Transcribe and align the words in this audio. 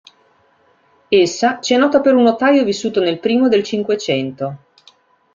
Essa 1.09 1.59
ci 1.61 1.75
è 1.75 1.77
nota 1.77 2.01
per 2.01 2.15
un 2.15 2.23
notaio 2.23 2.63
vissuto 2.63 3.01
nel 3.01 3.19
primo 3.19 3.47
del 3.49 3.61
Cinquecento. 3.61 4.57